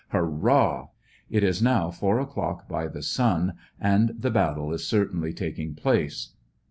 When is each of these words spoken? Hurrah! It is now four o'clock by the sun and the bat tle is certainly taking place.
Hurrah! 0.07 0.87
It 1.29 1.43
is 1.43 1.61
now 1.61 1.91
four 1.91 2.17
o'clock 2.19 2.67
by 2.67 2.87
the 2.87 3.03
sun 3.03 3.53
and 3.79 4.11
the 4.17 4.31
bat 4.31 4.55
tle 4.55 4.73
is 4.73 4.83
certainly 4.87 5.31
taking 5.31 5.75
place. 5.75 6.29